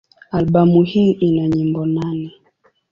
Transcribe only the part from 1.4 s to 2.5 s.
nyimbo nane.